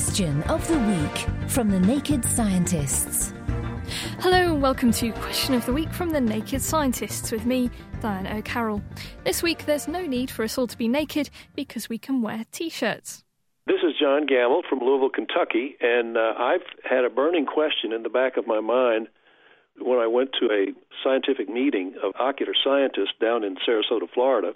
[0.00, 3.34] Question of the Week from the Naked Scientists.
[4.20, 8.38] Hello and welcome to Question of the Week from the Naked Scientists with me, Diana
[8.38, 8.82] O'Carroll.
[9.24, 12.46] This week there's no need for us all to be naked because we can wear
[12.50, 13.24] t shirts.
[13.66, 18.02] This is John Gamble from Louisville, Kentucky, and uh, I've had a burning question in
[18.02, 19.08] the back of my mind
[19.78, 20.72] when I went to a
[21.04, 24.54] scientific meeting of ocular scientists down in Sarasota, Florida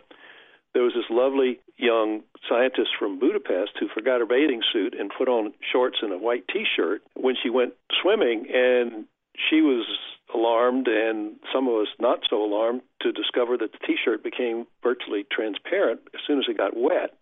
[0.74, 5.28] there was this lovely young scientist from Budapest who forgot her bathing suit and put
[5.28, 9.06] on shorts and a white T-shirt when she went swimming, and
[9.48, 9.86] she was
[10.34, 15.25] alarmed, and some of us not so alarmed to discover that the T-shirt became virtually
[15.31, 17.14] transparent as soon as it got wet.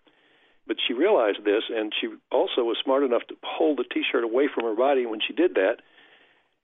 [0.67, 4.49] But she realized this, and she also was smart enough to hold the T-shirt away
[4.53, 5.83] from her body when she did that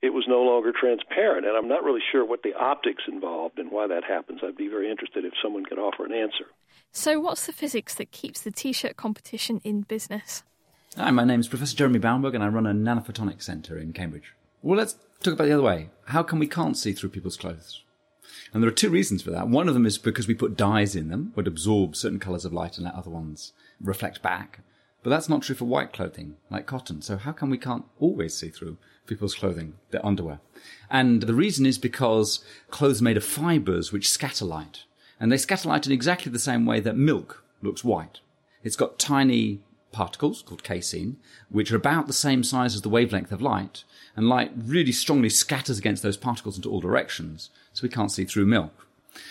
[0.02, 1.46] it was no longer transparent.
[1.46, 4.40] And I'm not really sure what the optics involved and why that happens.
[4.42, 6.46] I'd be very interested if someone could offer an answer.
[6.92, 10.42] So, what's the physics that keeps the t shirt competition in business?
[10.96, 14.34] Hi, my name is Professor Jeremy Baumberg, and I run a nanophotonics centre in Cambridge.
[14.62, 15.90] Well, let's talk about the other way.
[16.06, 17.82] How come we can't see through people's clothes?
[18.52, 19.48] And there are two reasons for that.
[19.48, 22.52] One of them is because we put dyes in them, would absorb certain colours of
[22.52, 24.60] light and let other ones reflect back.
[25.08, 27.00] But that's not true for white clothing, like cotton.
[27.00, 30.40] So how come we can't always see through people's clothing, their underwear?
[30.90, 34.84] And the reason is because clothes made of fibres which scatter light.
[35.18, 38.20] And they scatter light in exactly the same way that milk looks white.
[38.62, 41.16] It's got tiny particles called casein,
[41.48, 45.30] which are about the same size as the wavelength of light, and light really strongly
[45.30, 48.86] scatters against those particles into all directions, so we can't see through milk.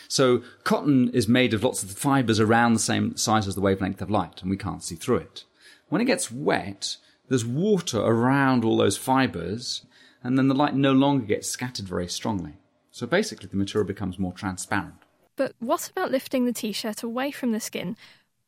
[0.08, 4.02] So cotton is made of lots of fibers around the same size as the wavelength
[4.02, 5.44] of light, and we can't see through it.
[5.90, 6.98] When it gets wet,
[7.30, 9.86] there's water around all those fibers,
[10.24, 12.54] and then the light no longer gets scattered very strongly.
[12.92, 14.96] So basically, the material becomes more transparent.
[15.36, 17.96] But what about lifting the t shirt away from the skin?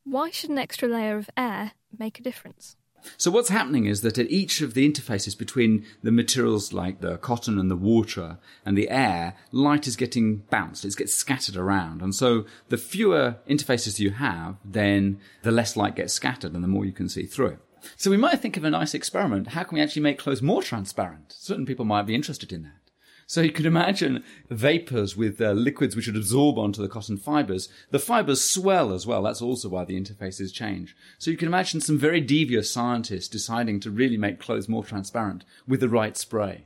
[0.04, 2.76] Why should an extra layer of air make a difference?
[3.18, 7.18] So what's happening is that at each of the interfaces between the materials like the
[7.18, 10.86] cotton and the water and the air, light is getting bounced.
[10.86, 12.02] It gets scattered around.
[12.02, 16.68] And so the fewer interfaces you have, then the less light gets scattered and the
[16.68, 17.60] more you can see through it.
[17.96, 19.50] So we might think of a nice experiment.
[19.50, 21.34] How can we actually make clothes more transparent?
[21.38, 22.89] Certain people might be interested in that.
[23.30, 27.70] So you could imagine vapors with uh, liquids which would absorb onto the cotton fibers.
[27.92, 29.22] The fibers swell as well.
[29.22, 30.96] That's also why the interfaces change.
[31.20, 35.46] So you can imagine some very devious scientists deciding to really make clothes more transparent
[35.68, 36.66] with the right spray.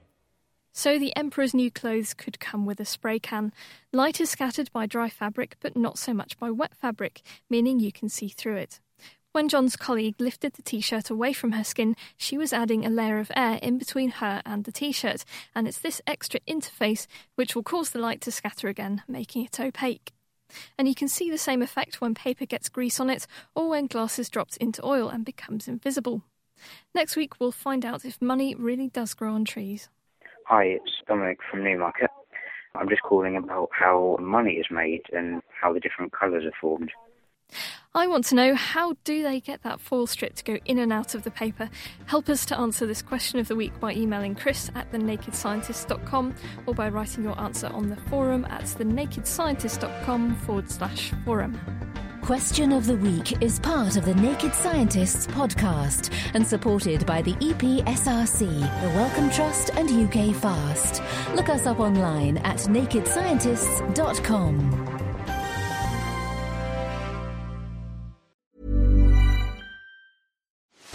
[0.72, 3.52] So the Emperor's new clothes could come with a spray can.
[3.92, 7.92] Light is scattered by dry fabric, but not so much by wet fabric, meaning you
[7.92, 8.80] can see through it.
[9.34, 12.90] When John's colleague lifted the t shirt away from her skin, she was adding a
[12.92, 17.08] layer of air in between her and the t shirt, and it's this extra interface
[17.34, 20.12] which will cause the light to scatter again, making it opaque.
[20.78, 23.88] And you can see the same effect when paper gets grease on it or when
[23.88, 26.22] glass is dropped into oil and becomes invisible.
[26.94, 29.90] Next week, we'll find out if money really does grow on trees.
[30.46, 32.12] Hi, it's Dominic from Newmarket.
[32.76, 36.92] I'm just calling about how money is made and how the different colours are formed.
[37.96, 40.92] I want to know how do they get that foil strip to go in and
[40.92, 41.70] out of the paper?
[42.08, 46.34] Help us to answer this question of the week by emailing chris at thenakedscientist.com
[46.66, 51.60] or by writing your answer on the forum at thenakedscientist.com forward slash forum.
[52.24, 57.34] Question of the Week is part of the Naked Scientists podcast and supported by the
[57.34, 61.36] EPSRC, the Wellcome Trust, and UKFast.
[61.36, 64.83] Look us up online at nakedscientists.com.